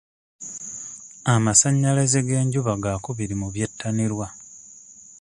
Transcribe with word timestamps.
Amasannyalaze 1.33 2.19
g'enjuba 2.27 2.73
gaakubiri 2.83 3.35
mu 3.41 3.47
byettanirwa. 3.53 4.27